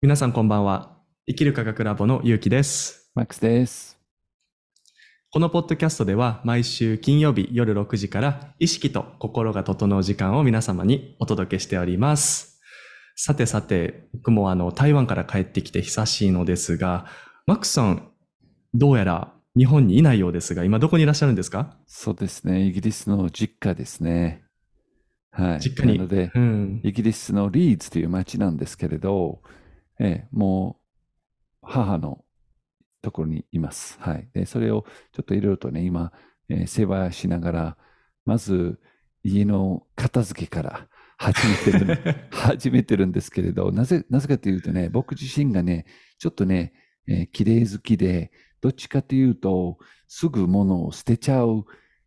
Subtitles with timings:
[0.00, 0.96] 皆さんこんばんは。
[1.26, 3.10] 生きる科学ラボのゆうきです。
[3.16, 3.98] マックスです。
[5.32, 12.60] このポッドキャストでは毎週金曜日夜6時から意識と心が整う時間を皆様にお届けしております。
[13.16, 17.06] さてさて、僕もあの台湾から帰ってきて久しいのですが、
[17.46, 18.08] マックスさん、
[18.74, 21.76] どうやら日本にいないようですが、今どこにいらっしゃるんですか？
[21.88, 22.64] そうですね。
[22.64, 24.44] イギリスの実家ですね。
[25.32, 25.58] はい。
[25.58, 26.80] 実家になので、うん。
[26.84, 29.40] イギリスのリーズという町なんですけれど、
[30.00, 30.80] ええ、も
[31.62, 32.24] う母の
[33.02, 33.98] ところにいます。
[34.00, 34.28] はい。
[34.34, 36.12] で、それをちょっといろいろとね、今、
[36.48, 37.78] えー世話しながら、
[38.24, 38.80] まず
[39.24, 40.88] 家の片付けから
[41.18, 45.86] 始めてる、 始めてるんですけれど、なぜ、なぜかというとね、僕自身がね、
[46.18, 46.72] ちょっとね、
[47.08, 51.64] えー綺麗好きで、どっちかというと、すぐ物を捨てちゃう、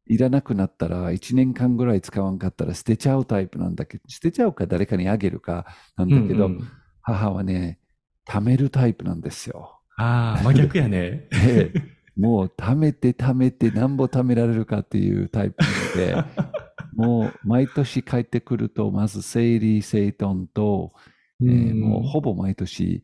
[0.07, 6.67] いらなくなったら、1年間ぐらい使わんかったら捨てちゃうタイプなんだけど、捨てちゃうか誰かにあげるかなんだけど、うんうん
[7.03, 7.79] 母はね、
[8.27, 9.79] 貯めるタイプなんですよ。
[9.97, 11.27] ああ、真逆やね。
[11.31, 11.73] で
[12.17, 16.29] もう貯めて貯めてなんぼ貯められるかっていうタイプなので、
[16.93, 20.93] もう毎年帰ってくると、まず整理整頓と、
[21.41, 23.03] えーもうほぼ毎年、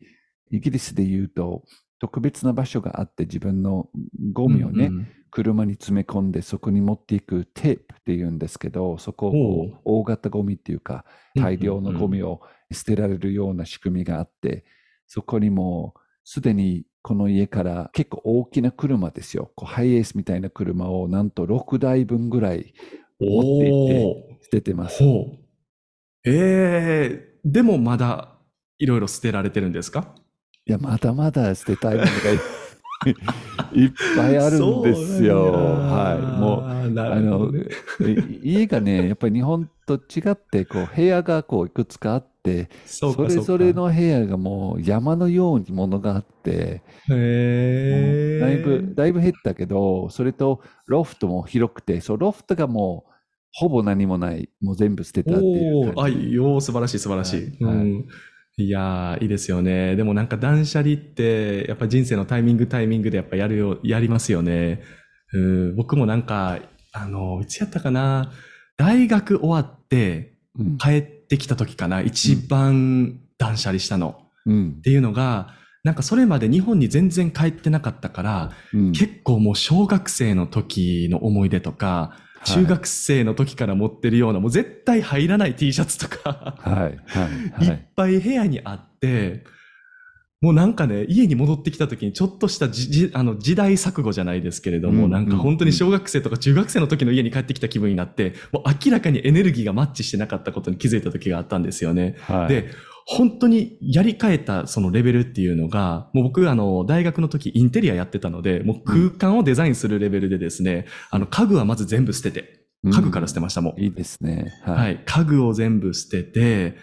[0.50, 1.64] イギリスで言うと、
[1.98, 3.88] 特別な場所があって自分の
[4.32, 11.04] ゴミをね、うんうん車に詰め込んでそこに持っていくテープっていうんですけど、そこを大型ゴミっていうか、
[11.36, 12.40] 大量のゴミを
[12.72, 14.64] 捨てられるような仕組みがあって、
[15.08, 19.50] そこにもうすでにこの家から結構大きな車ですよ。
[19.56, 22.74] こうハイエースみたいな車をなんと6台分ぐらい
[23.18, 25.02] 持っていって捨ててます。
[26.24, 28.36] ええでもまだ
[28.78, 30.14] いろいろ捨てられてるんですか？
[30.66, 32.12] いや、まだまだ捨てたいものがい
[33.72, 35.52] いっぱいあるんですよ。
[35.52, 36.40] はい。
[36.40, 36.62] もう
[37.00, 37.50] あの、
[38.42, 53.12] い家がね、やっぱり日本と違って、こう、部屋がこう、いくつかあって、それぞれの部屋がもう山のようにものがあって、だいぶ、だいぶ減ったけど、それとロフトも広くて、そう、ロフトがもう、
[53.52, 56.08] ほぼ何もない、もう全部捨てたっていうあ。
[56.08, 57.64] よー、素晴らしい素晴らしい。
[57.64, 58.08] はいうん
[58.58, 59.94] いやー、いいですよね。
[59.94, 64.82] でもなんか断捨離って、やっぱ人生のタイミングタイミングでやっぱやるよ、やりますよね。
[65.32, 66.58] うん、僕もなんか、
[66.92, 68.32] あの、いつやったかな。
[68.76, 70.78] 大学終わってうん。
[70.78, 72.00] 帰ってきた時かな。
[72.00, 74.22] 一番断捨離したの。
[74.44, 74.80] うんっ。
[74.80, 75.54] ていうのが、
[75.84, 86.94] なんかそれまで日本に全然帰ってなかったから、うん結構もう小学生の時の思い出とか、い中学生の時から持ってるような、もう絶対入らない T シャツとか、はい、はい、い。
[86.94, 87.88] っはい。
[87.96, 89.44] ぱい部屋にあって、
[90.40, 95.10] もうなんかね、家に戻ってきた時にちょっとしたじじあの時代錯誤じゃないですけれども、うん。
[95.10, 102.14] なんか本当に小学生とか中学生の時の家に帰ってきた気分になって、もう明らかにエネルギーがマッチしてなかったことに気づいた時があったんですよね。
[102.20, 102.70] はい、で、
[103.10, 113.80] 本当にやり替えたそのレベルっていうのが、もう僕あの大学の時インテリアやってたので、もう空間をデザインするレベルでですね、あの家具はまず全部捨てて、家具から捨てましたもん。
[113.80, 114.52] いいですね。
[114.62, 114.96] ははい。
[114.96, 114.98] い。
[115.06, 116.76] 家具を全部捨てて、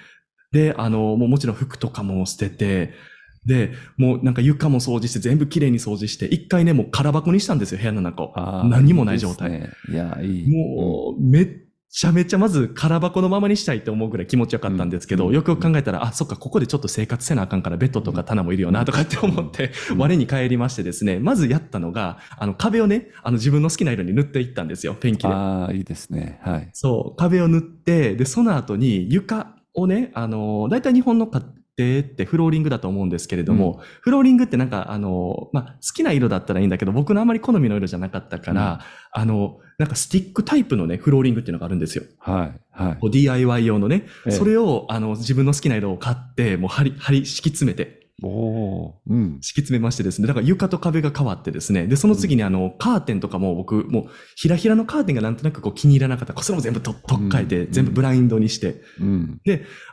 [0.51, 2.93] で、あの、もうもちろん服とかも捨てて、
[3.45, 8.33] で、もうなんか床も掃除して全部きれいに掃除して、一回ね、もう空箱にしたんですよ、部屋の中を。
[8.65, 9.71] 何もない状態。
[9.89, 10.49] いいや、いい。
[10.49, 11.47] もう、めっ
[11.95, 25.34] ちゃめちゃまず空箱のままにしたいって思うぐらい気持ちよかったんですけど、うんよくよく考えたら、あ、そっか、ここでちょっと生活せなあかんからベッドとか棚もいるよなとかって思って、うん我に返りましてですね、まずやったのが、あの壁をね、あの自分の好きな色に塗っていったんですよ、ペンキで。
[25.34, 26.41] ああ、いいですね。
[26.44, 26.69] はい。
[26.73, 31.28] そう、壁を塗って、で、その後に床をね、あの、大体日本の
[31.77, 38.79] 家庭ってフローリングだと思うんですけれども、フローリングってなんか、あの、まあ、好きな色だったらいいんだけど、僕のあまり好みの色じゃなかったから、
[39.11, 42.05] あの、なんかスティックタイプのね、フローリングっていうのがあるんですよ。
[42.19, 42.59] はい。
[42.71, 43.09] はい。
[43.11, 44.31] DIY 用のね、ええ。
[44.31, 49.39] それを、あの、自分の好きな色を買って、もう貼り、貼り、敷き詰めて、おうん。
[49.41, 54.05] 敷き詰めましてですね、だから床と壁が変わってですね、で、その次にあの、カーテンとかも僕、もう、
[54.35, 59.41] ひらひらのカーテンがなんとなくこう気に入らなかったら、それも全部と取っ替えて、うん全部ブラインドにして、うん。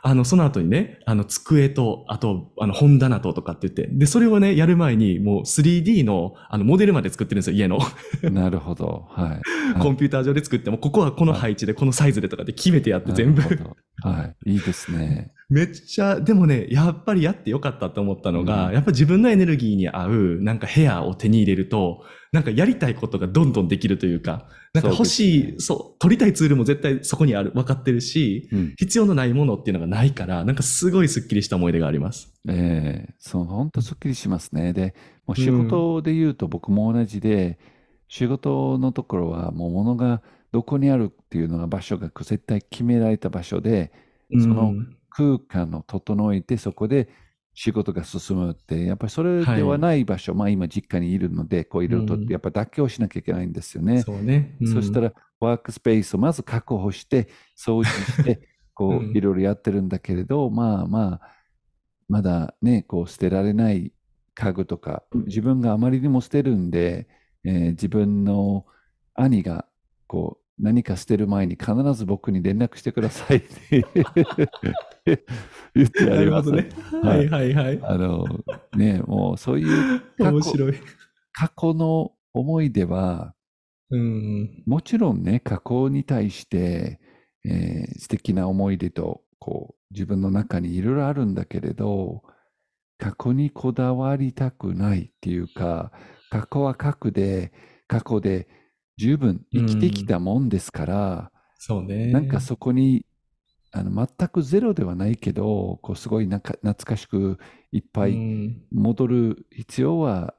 [0.03, 7.79] あの、その後にね、あの、机と、あと、あの、本棚ととかって言って、で、それをね、やる前に、もう 3D の、あの、モデルまで作ってるんですよ、家の。
[8.31, 9.05] なるほど。
[9.09, 9.41] は
[9.75, 9.79] い。
[9.79, 14.51] コンピューター上で作っても、ここはこの配置で、このサイズでとかで決めてやって全部はい。
[14.53, 15.32] いいですね。
[15.49, 28.73] めっちゃ、でもね、やっぱりやってよかったと思ったのが、うんやっぱ自分のエネルギーに合う、なんか部屋を手に入れると、なんかやりたいことがどんどんできるというか、なんか欲しい、そうですそう,、取りたいツールも絶対そこにある、分かってるし、うん。
[28.77, 32.33] 必要のないものっていうのがないから、なんかすごいスッキリした思い出があります。
[32.47, 34.73] ええそう、本当すっきりしますね。
[34.73, 34.95] で、
[35.27, 37.59] もう仕事で言うと僕も同じで、
[38.07, 43.91] 仕事のところはもう物がどこにあるっていうのが場所が絶対決められた場所で、
[44.39, 47.07] そのうん空間を整えてそこで
[47.53, 54.01] 仕事が進むって、やっぱりそれではない場所、まあ今実家にいるので、こういろいろとうんやっぱ妥協しなきゃいけないんですよね。
[54.01, 54.57] そうね。
[54.59, 61.21] ら、そしたらワークスペースをまず確保して、掃除して、 こうんういろいろやってるんだけれど、まあまあ、
[62.09, 63.93] まだね、こう捨てられない
[64.33, 67.07] 家具とか、自分があまりにも捨てるんで、
[67.43, 68.65] えー自分の
[69.15, 69.67] 兄が
[70.07, 73.85] こう何か捨てる前に必ず僕に連絡してくださいって
[75.75, 76.51] 言ってやります。
[76.51, 76.69] ね。
[77.01, 77.79] はいはいはい。
[77.83, 78.25] あの
[78.75, 80.73] ね、もうそういう過去面白い。
[81.33, 83.33] 過去の思い出は、
[83.89, 84.63] うん。
[84.65, 86.99] もちろんね、過去に対して、
[87.45, 92.23] えー素敵な思い出と、こう、自分の中にいろいろあるんだけれど、
[92.97, 95.91] 過去にこだわりたくないっていうか、
[96.29, 97.51] 過去は過去で、
[97.87, 98.47] 過去で
[98.97, 102.11] 十分生きてきたもんですから、そうね。
[102.11, 103.05] なんかそこに、
[103.71, 107.39] あの、全くゼロではないけど、こう、すごいなんか懐かしく
[107.71, 110.35] いっぱういん戻る必要は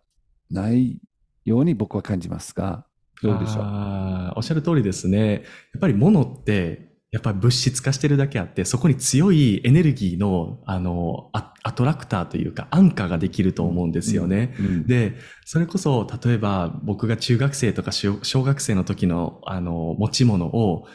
[0.50, 1.00] ない
[1.44, 2.86] ように僕は感じますが、
[3.22, 4.32] どうでしょう？
[4.36, 5.32] おっしゃる通りですね。
[5.32, 5.38] や
[5.78, 14.54] っぱり物って、やっぱり物質化してるだけあって、そこに強いエネルギーの、あの、アアトラクターというか、アンカーができると思うんですよね。
[14.60, 15.16] うんで、
[15.46, 20.86] それこそ、例えば僕が中学生とか小小学生の時の、あの、持ち物を、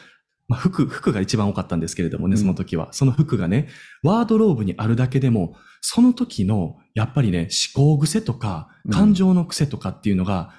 [0.46, 2.92] まあ、服、服が一番多かったんですけれどもね、うんその時は。
[2.92, 3.68] その服がね、
[4.04, 10.54] ワードローブにあるだけでも、その時の、やっぱりね、思考癖とかうん、感情の癖とかっていうのが、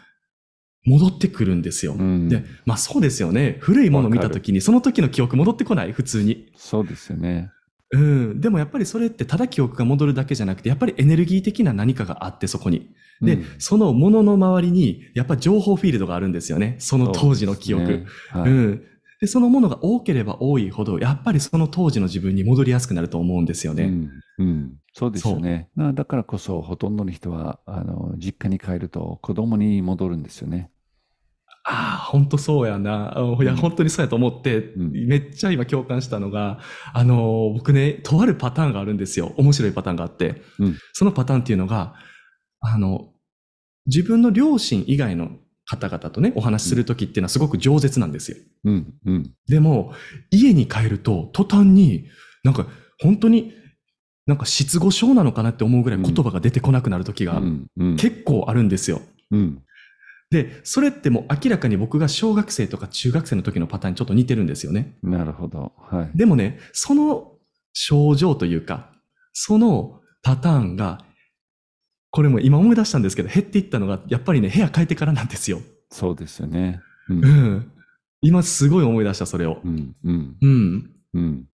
[0.83, 1.93] 戻ってくるんですよ。
[1.93, 3.57] うんで、まあそうですよね。
[3.61, 6.51] 古いものを見た時に、その時の記憶戻ってこない、普通に。
[6.55, 7.51] そうですよね。
[7.91, 8.41] うん。
[8.41, 12.93] でもやっぱりそれってただ記憶が戻るだけじゃなくて、やっぱりエネルギー的な何かがあって、そこに。
[13.21, 16.75] で、うんそのものの周りに、やっぱ情報フィールドがあるんですよね。
[16.79, 17.85] その当時の記憶。
[17.85, 18.83] そうねはいうん。
[19.21, 23.83] で、そのものが多ければ多いほど、やっぱりその当時の自分に戻りやすくなると思うんですよね。
[23.83, 24.09] うん
[24.39, 25.69] うんそうですよね。
[25.75, 30.69] なだからこそ、ほとんどの人は、あの、実家に帰ると子供に戻るんですよね。
[31.71, 33.17] ああ、本当そうやな。
[33.17, 36.59] あいや、うん本当にそうやと思って、うんめっちゃ今共感したのが、
[36.93, 39.33] あの、僕ね、とあるパターンがあるんですよ。
[39.37, 40.41] 面白いパターンがあって。
[40.59, 41.95] うんそのパターンっていうのが、
[42.59, 43.13] あの、
[43.85, 45.31] 自分の両親以外の
[45.65, 48.37] 方々とね、お話しするときっていうのはすごく饒舌なんですよ。
[48.65, 49.93] うん、うん、でも、
[50.29, 52.07] 家に帰ると、途端に、
[52.43, 52.67] なんか、
[53.01, 53.53] 本当に、
[54.27, 59.01] なんか失語症なのかなって思うぐらい言葉が出てこなくなる時がうん、うん、結構あるんですよ。
[59.31, 59.63] うん、
[60.31, 64.97] で、それってもう明らかに僕が小学生とか中学生の時のパターンにちょっと似てるんですよね。
[65.03, 65.73] なるほど。
[65.77, 66.17] はい。
[66.17, 67.33] でもね、その
[67.73, 68.89] 症状というか、
[69.33, 71.03] そのパターンが、
[72.11, 75.59] これも今思い出したんですけど、減っていったのが、やっぱりね、部屋変えてからなんですよ。
[75.89, 76.81] そうですよね。
[77.09, 77.23] う、うん
[77.55, 77.71] ん。
[78.21, 79.69] 今すごい思い出した、それをう。
[79.69, 80.91] ん、うん、うん。
[81.13, 81.45] うん。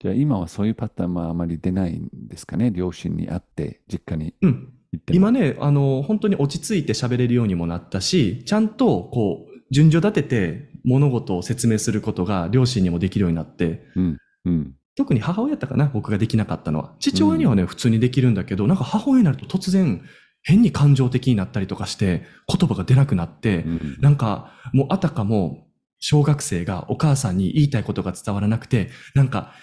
[0.00, 2.70] じゃあ今はそういうパターンはあまり出ないんですかね？
[2.70, 4.72] 両親に会って、実家にうん。
[5.12, 16.94] 今ね、あの、本当に落ち着いて喋れるようにもなったし、ちゃんと、こう、順序立てて物事を説明することが両親にもできるようになって、うん、うん、特に母親やったかな、僕ができなかったのは。
[17.00, 20.02] 父親にはね、普通にできるんだけど、なんか母親になると突然、
[20.42, 23.96] 変に感情的になったりとかして、言葉が出なくなって、うん。
[24.00, 25.66] なんか、もうあたかも、
[25.98, 29.54] 小学生がお母さんに言いたいことが伝わらなくて、なんか、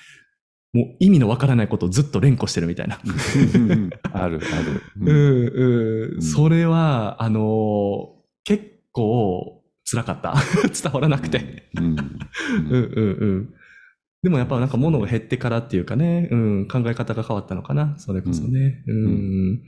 [0.74, 3.00] もう意味のわからないことをずっと連呼してるみたいな。
[4.14, 4.82] ある、ある。
[5.02, 10.34] うん、うん、うんそれは、あのー結構辛かった。
[10.82, 11.70] 伝わらなくて。
[11.78, 13.54] うん、うんうん。
[14.24, 17.96] でもやっぱなんか物が減ってからっていうかね、うん、考え方が変わったのかな。
[17.98, 18.84] それこそね。
[18.88, 19.62] うん。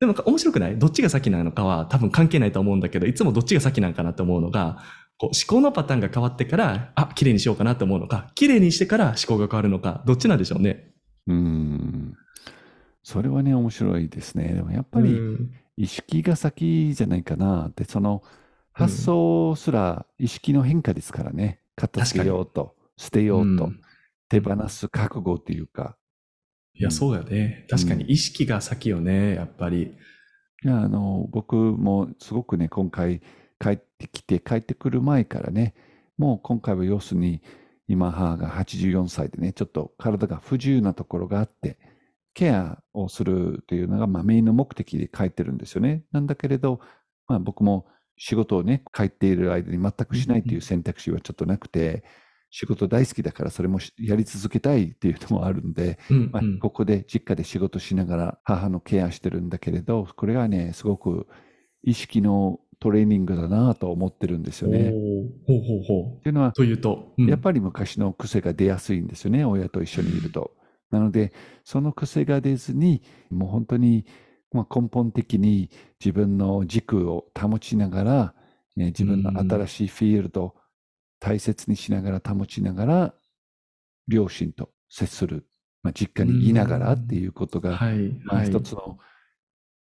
[0.00, 0.78] でもなんか面白くない？
[0.78, 4.82] どっちが先なのかは多分関係ないと思うんだけど、いつもどっちが先なんかなと思うのが、
[5.22, 10.90] こう思考のパターンが変わってから、あ、綺麗にしようかなと思うのか、綺麗にしてから思考が変わるのか、どっちなんでしょうね。
[11.28, 12.14] うん。
[13.04, 14.52] それはね、面白いですね。
[14.52, 18.24] でもやっぱりうん意識が先じゃないかなって、その
[18.72, 21.60] 発想すら意識の変化ですからね。
[21.76, 23.80] 片付けようと、捨てようと、うん
[24.28, 25.98] 手放す覚悟っていうか。
[26.74, 27.66] いや、そうやね。
[27.68, 29.94] 確かに意識が先よね、やっぱり。
[30.64, 33.20] いや、あの、僕もすごくね、今回
[33.62, 35.74] 帰ってきて、帰ってくる前からね、
[36.18, 37.42] もう今回は要するに、
[37.86, 41.78] 今母が84歳でね、ちょっと体が不自由なところがあって、
[42.34, 46.02] ケアをするというのが、まあ、メインの目的で帰ってるんですよね。
[46.10, 46.80] なんだけれど、
[47.28, 52.02] まあ、僕も仕事をね、帰っている間に全くしないという選択肢はちょっとなくて、
[52.50, 55.98] 仕事大好きだからそれもしやり続けたいっていうのもあるんで、
[56.30, 61.26] まあここで実家で仕事しながら母のケアしてるんだけれど、これはね、すごく
[61.82, 64.90] 意識のトレーニングだなと思ってるんですよね。
[65.46, 66.22] ほうほうほう。
[66.24, 70.50] ていうのは、というと、うんやっぱり昔の癖が出やすいんですよね、親と一緒にいると。
[70.90, 74.04] なので、その癖が出ずに、もう本当に、
[74.50, 75.70] まあ、根本的に
[76.00, 78.34] 自分の軸を保ちながら、
[78.76, 80.54] えー自分の新しいフィールドを
[81.20, 83.14] 大切にしながら保ちながら、
[84.08, 85.46] 両親と接する、
[85.84, 88.08] まあ、実家にいながらっていうことが、はい。
[88.24, 88.98] まあ、はい一つの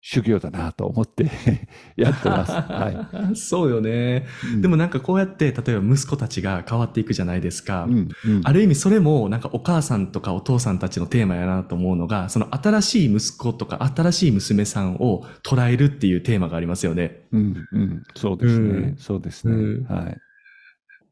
[0.08, 1.28] 修行だなと思って
[1.98, 2.52] やってます。
[2.52, 4.24] は そうよね。
[4.56, 4.62] い。
[4.62, 7.88] でもなんかこうやって、例えば息子たちが変わっていくじゃないですか。
[7.88, 17.26] うん、うんある意味それもなんかお母さんとかお父さんたちのテーマやなと思うのが、その新しい息子とか新しい娘さんを捉えるっていうテーマがありますよね。
[17.32, 18.68] うん、うん、そうですね。
[18.68, 19.54] うんそうですね。
[19.54, 20.16] うんはい。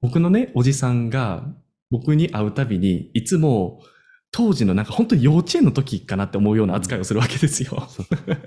[0.03, 1.43] 僕のね、おじさんが
[1.91, 3.81] 僕に会うたびに、いつも
[4.37, 7.87] 当時のなんか本当に幼稚園の時かなって思うような扱いをするわけですよ。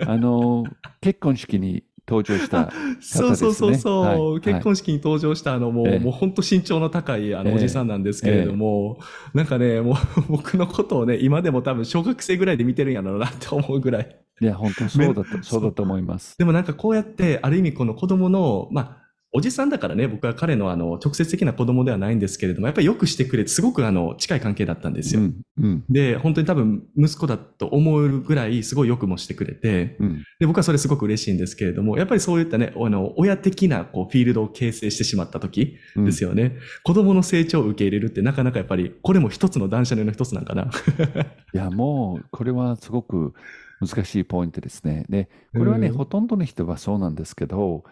[0.05, 0.65] あの、
[0.99, 4.19] 結婚式に登場した、そうそうそうそう、はい。
[4.19, 5.99] はい結婚式に登場したあのもう、ええ。
[5.99, 7.55] もう本当身長の高いあのええ。
[7.55, 8.99] おじさんなんですけれども、
[9.33, 9.95] なんかね、もう
[10.27, 14.17] 僕のことをね、今でも多分小学生ぐらいで見てるんやろうなって思うぐらい。
[14.41, 16.37] いや、本当そうだと、そうだと思います。
[16.37, 25.21] でもなんかこうやって、ある意味この子供の、まあ、おじさんだからね、僕は彼のあの、直接的な子供ではないんですけれども、やっぱりよくしてくれて、すごくあの、近い関係だったんですよ。
[25.21, 30.23] うん、うん、で、本当に多分、息子だと思えるぐらい、すごいよくもしてくれて、うん。
[30.39, 36.55] で、僕はそれすごく嬉しいんですけれども、やっぱりそういったね、あの、親的な、こう、フィールドを形成してしまった時うんですよね。
[36.83, 40.71] 子供の成長を受け入れるって、なかなかやっぱり、これも一つの断捨離の一つなんかな。
[41.53, 43.33] いや、もう、これはすごく
[43.81, 45.05] 難しいポイントですね。
[45.09, 47.83] で、これはね、うんほとんどの人はそうなんですけど、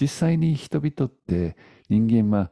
[0.00, 1.56] 実際に人々って
[1.88, 2.50] 人間は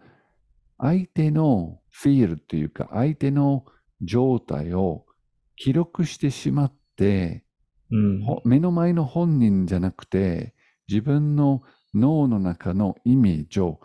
[0.79, 3.65] 相手のフィールというか、相手の
[4.01, 5.07] 状態を
[5.57, 7.45] 記録してしまって、
[7.91, 8.23] うん。
[8.23, 10.55] ほ目の前の本人じゃなくて、
[10.89, 11.63] 自分の
[11.95, 13.81] 脳の中のイメージを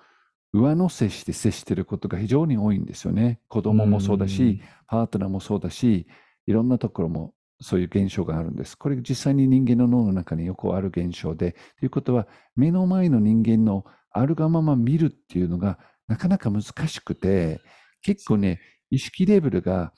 [0.54, 3.42] 上乗せして接していることが非常に多いんですよね。
[3.48, 6.08] 子供もそうだし、パートナーもそうだし、
[6.48, 8.78] いろんなところもそういう現象があるんです。
[8.78, 17.62] これ実際に人間の脳の中によくある現象で、ということは目の前の人間のあるがまま見るっていうのがなかなか難しくて、
[18.02, 18.60] 結構ね、
[18.90, 19.94] 意識レベルが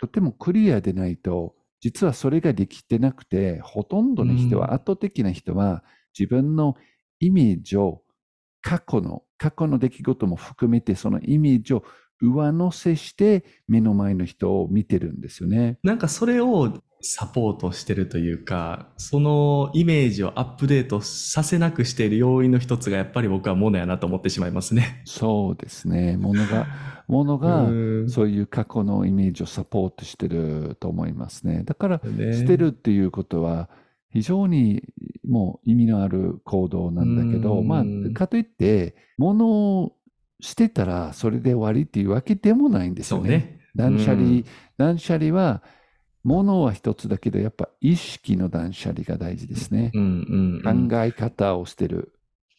[0.00, 5.84] とてもクリアでないと、実はそれができてなくて、ほとんどの人は、うん圧倒的な人は
[6.18, 6.76] 自分の
[7.20, 8.02] イメージを
[8.60, 11.84] 過去の、過去の出来事も含めてそのイメージを
[12.20, 15.78] 上乗せして目の前の人を見てるんですよね。
[15.82, 25.02] なんかそれをサポートしてるというか、そのイメージをアップデートさせなくしている要因の一つがやっぱり僕はものやなと思ってしまいますね。
[25.04, 26.16] そうですね。
[26.16, 26.66] ものが、
[27.06, 27.72] ものがう
[28.04, 31.62] んそういう過去のイメージをサポートしてると思いますね。
[31.64, 33.68] だから、ね捨てるっていうことは
[34.08, 34.82] 非常に
[35.28, 39.46] もう意味のある行動なんだけど、うんまあ、かといって、物
[39.82, 39.96] を
[40.40, 43.28] 捨てたらそれで終わりっていうわけでもないんですよね。
[43.28, 43.60] ね。
[43.76, 44.44] 断捨離、うん
[44.76, 45.62] 断捨離は、
[46.24, 49.90] 物は一つだけど、やっぱ意識の断捨離が大事ですね。
[49.94, 50.88] うんうんうん。
[50.88, 52.12] 考え方を捨てる。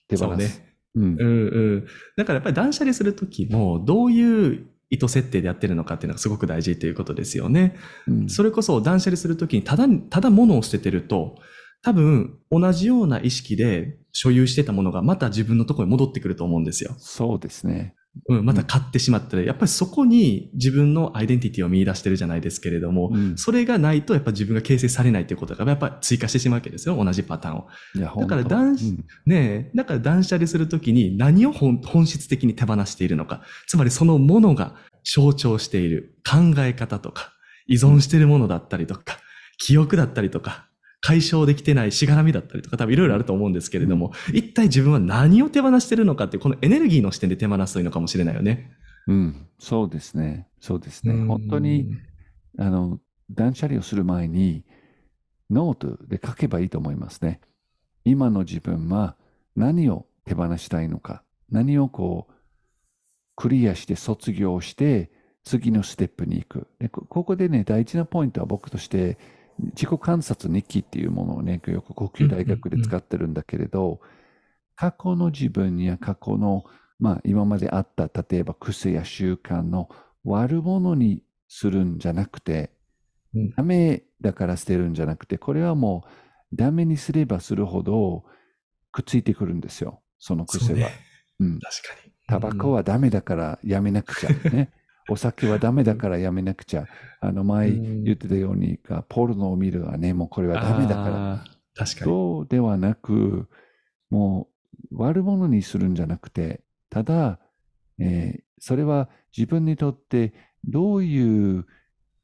[0.07, 0.27] 手放す。
[0.27, 0.75] そうね。
[0.95, 1.87] うんうんうん。
[2.15, 7.75] だからやっぱり断捨離するときも、どういう意図設定でやってるのかっていうのがすごく大事ということですよね。
[8.07, 11.35] うんそれこそ断捨離するときにただ、ただ物を捨ててると、
[11.81, 16.95] 多分同じような意識で所有してたものがまた自分のところに戻ってくると思うんですよ。
[16.97, 17.93] そうですね。
[18.27, 27.03] うん、また買ってしまったら、やっぱりそこに自分のアイデンティティを見出してるじゃないですけれども、うんそれがないとやっぱ自分が形成されないということがやっぱり追加してしまうわけですよ。
[27.03, 27.67] 同じパターンを。
[28.21, 33.41] だから断うんねえ、だから断捨離するときに何を本本質的に手放しているのか。
[33.67, 37.33] つまりそのものが象徴している考え方とか、
[37.67, 39.19] 依存しているものだったりとか、
[39.57, 40.67] 記憶だったりとか、
[41.05, 48.71] 解消できてないしがらみだったりとか、多分いろいろあると思うんですけれども、一体自分は何を手放しているのかっていう、このエネルギーの視点で手放すといいのかもしれないよね。
[49.05, 50.47] うん、そうですね。
[50.59, 51.13] そうですね。
[51.25, 51.95] 本当に、
[52.57, 54.65] あの、断捨離をする前に、
[55.51, 57.39] ノートで書けばいいと思いますね。
[58.03, 59.15] 今の自分は
[59.55, 62.33] 何を手放したいのか、何をこう、
[63.35, 65.11] クリアして卒業して、
[65.43, 66.67] 次のステップに行く。
[66.79, 69.19] でこここでね、大事なポイントは僕として、
[69.59, 74.01] 自己観察日記っていうものをね、よく呼吸大学で使ってるんだけれど、
[74.75, 76.65] 過去の自分や過去の、
[76.99, 79.89] まあ今まであった、例えば癖や習慣の
[80.23, 82.71] 悪者にするんじゃなくて、
[83.33, 88.23] うんダメだから捨てるんじゃなくて、これはもうダメにすればするほど
[88.91, 90.67] くっついてくるんですよ、その癖は。
[90.67, 90.89] そうね。
[91.39, 92.11] うん、確かに。
[92.27, 94.29] タバコはダメだからやめなくちゃ。
[94.49, 94.71] ね。
[95.09, 96.87] お酒はダメだからやめなくちゃ。
[97.21, 101.09] あの前うん言ってたように、ポルノを見るはね、もうこれはダメだから。
[101.09, 101.45] ら。
[101.75, 102.05] 確かに。
[102.05, 103.47] そうではなく、
[104.09, 104.49] も
[104.91, 107.39] う悪者にするんじゃなくて、ただ、
[107.99, 110.33] えーそれは自分にとって
[110.63, 111.65] どういう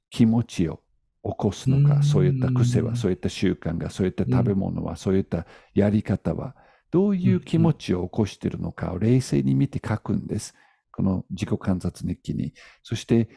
[0.09, 0.81] 気持ちを
[1.23, 5.45] 起こすのか、うんそういった癖は、そういった習慣が、そういった食べ物は、そういった
[5.75, 6.55] やり方は、
[6.89, 10.55] どういう気持ちを起こしているのかを冷静に見て書くんです。
[10.91, 12.53] この自己観察日記に。
[12.83, 13.29] そして、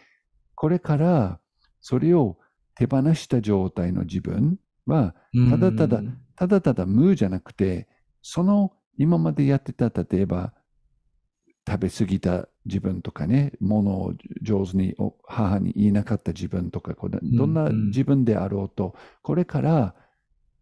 [0.55, 1.41] これから
[1.81, 2.39] それを
[2.75, 5.15] 手放した状態の自分は、
[5.51, 7.89] ただただうんただただ無じゃなくて、
[8.23, 10.53] その今までやってた、例えば、
[11.67, 19.95] 食べ過ぎた自分とかね、ものを上手にお母に言いなかった自分とか、どんなうんうん自分であろうと、これから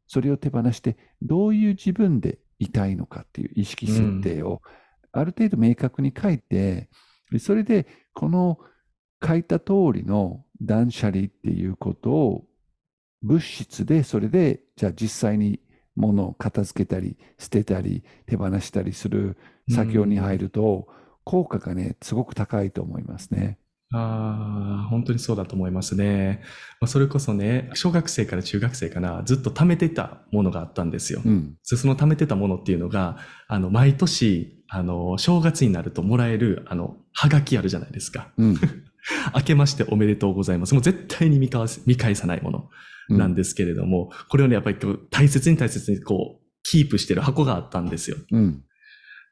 [0.06, 4.62] それを手放して、どういう自分でいたいのかっていう意識設定を、
[5.12, 6.88] ある程度明確に書いて、
[7.30, 8.58] でそれで、この
[9.24, 12.44] 書いた通りの断捨離っていうことを
[13.22, 15.60] 物質で、それで、じゃあ実際に
[15.94, 19.36] 物を片付けたり、捨てたり、手放したりする
[19.70, 20.88] 作業に入ると、
[21.24, 23.58] 効果がね、すごく高いと思いますね。
[23.92, 26.40] ああ、本当にそうだと思いますね。
[26.80, 31.20] まあ、それこそね、小学生から中学生かな、ずっと貯めてたものがあったんですよ。
[31.24, 31.56] うん。
[31.62, 33.18] そその貯めてたものっていうのが、
[33.48, 38.28] あの、毎年、あの、正月になるともらえる、あの、はがきあるじゃないですか。
[38.38, 38.56] うん。
[39.34, 40.74] 明けましておめでとうございます。
[40.74, 42.70] もう絶対に見返す見返さないもの
[43.08, 44.78] なんですけれども、これをね、やっぱり
[45.10, 48.16] 大切に大切にこう、キープしてる箱があったんですよ。
[48.30, 48.64] うん。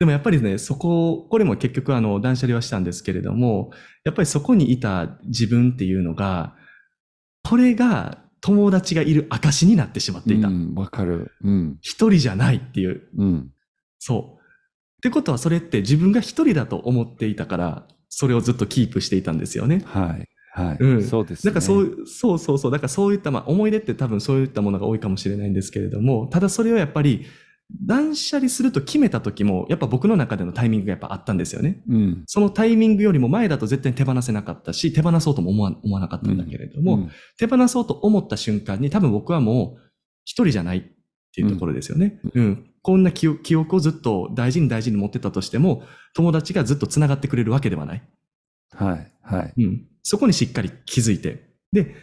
[0.00, 3.70] でもやっぱりね、そこ、これも結局あの、断捨離はしたんですけれども、
[4.02, 6.56] やっぱりそこにいた自分っていうのが、
[7.44, 10.48] これが友達がいる証になってしまっていた。
[10.48, 10.74] うん。
[10.74, 11.32] わかる。
[11.44, 11.76] うん。
[11.82, 13.02] 一人じゃないっていう。
[13.18, 13.50] うん。
[13.98, 14.40] そう。
[14.40, 19.82] ってことはそれって自分が一人だと思っていたから、それをずっとキープしていたんですよね。
[19.84, 20.28] はい。
[20.54, 20.76] はい。
[20.80, 21.50] うんそうですね。
[21.50, 22.72] なんかそう、そうそうそう。
[22.72, 27.26] だからそういった、まあ思い出って多分そういったものが多いかもしれないんですけれども、ただそれをやっぱり
[27.86, 31.82] 断捨離すると決めた時も、やっぱ僕の中でのタイミングがやっぱあったんですよね。
[31.88, 32.22] うん。
[32.26, 39.80] そのタイミングよりも前だと絶対に手放せなかったし、手放そうとも思わ思わなかったんだけれども、うん手放そうと思った瞬間に多分僕はもう
[40.24, 40.82] 一人じゃないっ
[41.34, 42.20] ていうところですよね。
[42.34, 42.70] うん。
[42.82, 48.02] こんな記憶記憶をずっと大事に大事に持ってたとしても、友達がずっと繋がってくれるわけではない。
[48.72, 49.12] はい。
[49.22, 49.54] はい。
[49.56, 49.86] うん。
[50.02, 51.50] そこにしっかり気づいて。
[51.72, 51.94] で、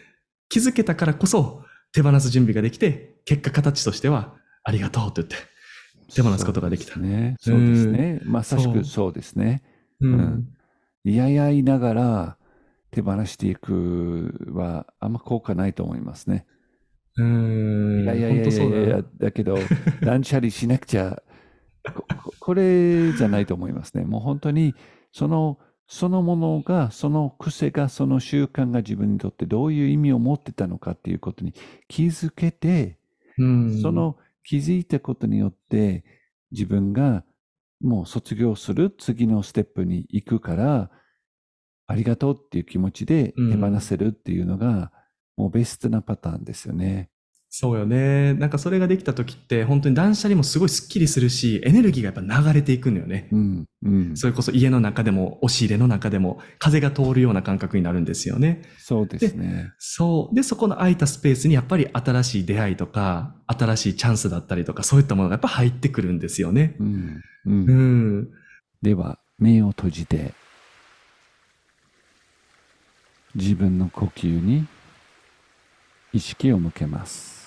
[0.48, 5.36] 気づけたからこそ手放す準備ができて、結果形としてはありがとうと言って
[6.14, 6.98] 手放すことができた。
[6.98, 7.36] ね。
[7.40, 8.20] そうですね。
[8.24, 9.62] まさしくそうですね。
[10.00, 10.48] ううん。
[11.04, 12.36] いやいや言いながら
[12.90, 16.46] 手放していくはあんま効果ないと思いますね。
[17.16, 18.02] うん。
[18.04, 19.58] いやいやいやいやいやだけど、
[20.02, 21.22] 断捨離しなくちゃ、
[21.94, 24.04] こここれじゃないと思いますね。
[24.04, 24.74] もう本当に、
[25.12, 31.54] その、そのものが、その癖が、その習慣が自分にとってどういう意味を持ってたのかっていうことに
[31.88, 32.98] 気づけて、
[33.38, 33.80] うん。
[33.80, 36.04] その気づいたことによって、
[36.50, 37.24] 自分が
[37.80, 40.90] もう卒業する次のステップに行くから、
[41.86, 44.92] ありがとうっていう気持ちで手放せるっていうのが、
[45.36, 47.10] もうベストなパターンですよね。
[47.50, 48.34] そうよね。
[48.34, 53.28] なんかそれができた時って、本当に断捨離もすごいスッキリするし、エネルギーがやっぱ流れていくのよね。
[53.32, 54.16] うん、うん。
[54.16, 58.62] それこそ家の中でも、押し入れの中でも、風が通るような感覚になるんですよね。
[58.78, 59.72] そうですね。
[59.78, 60.34] そう。
[60.34, 66.76] で、そこの空いたスペースにやっぱり新しい出会いとか、新しいチャンスだったりとか、そういったものがやっぱ入ってくるんですよね。
[66.78, 67.72] うん、うんう。
[68.22, 68.28] ん。
[68.82, 70.34] では、目を閉じて、
[73.34, 74.66] 自分の呼吸に
[76.12, 77.37] 意識を向けます。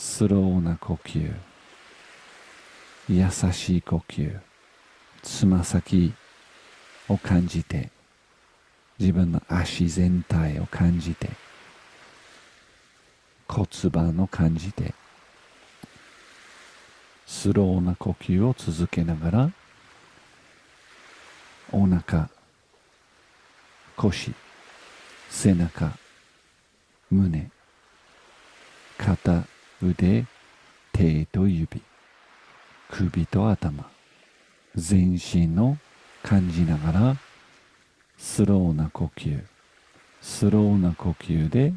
[0.00, 1.34] スローな呼吸、
[3.08, 4.38] 優しい呼吸、
[5.24, 6.14] つま先
[7.08, 7.90] を感じて、
[9.00, 11.30] 自分の足全体を感じて、
[13.48, 14.94] 骨盤を感じて、
[17.26, 19.50] スローな呼吸を続けながら、
[21.72, 22.30] お腹、
[23.96, 24.32] 腰、
[25.28, 25.90] 背中、
[27.10, 27.50] 胸、
[28.96, 29.42] 肩、
[29.82, 30.26] 腕、
[30.92, 31.82] 手と指、
[32.90, 33.90] 首と頭、
[34.74, 35.76] 全身を
[36.22, 37.16] 感じながら、
[38.16, 39.42] スローな呼吸、
[40.20, 41.72] スローな呼吸で、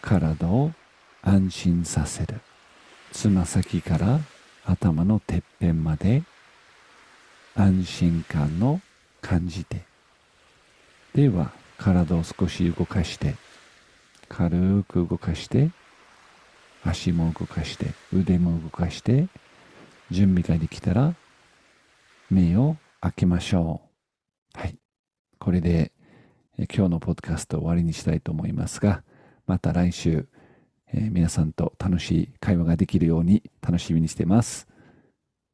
[0.00, 0.72] 体を
[1.22, 2.40] 安心させる。
[3.12, 4.20] つま先から
[4.64, 6.22] 頭のてっぺんまで
[7.54, 8.80] 安心感を
[9.22, 9.82] 感じて
[11.14, 13.36] では体を少し動かして
[14.28, 15.70] 軽く動かして
[16.86, 19.28] 足も動かして腕も動かして
[20.10, 21.14] 準備ができたら
[22.30, 23.80] 目を開けましょ
[24.54, 24.76] うはい
[25.38, 25.92] これで
[26.58, 29.02] 今日のポッドキャスト終わりにしたいと思いますが
[29.46, 30.28] また来週
[30.92, 34.66] えー皆さんと楽しい会話ができるように楽しみにしてます。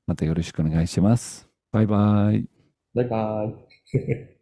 [0.06, 1.48] またよろしくお願いします。
[1.70, 2.44] バイバイ。
[2.94, 3.44] バイバ
[3.94, 4.41] イ。